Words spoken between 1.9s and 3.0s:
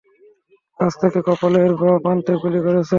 প্রান্তে গুলি করেছে।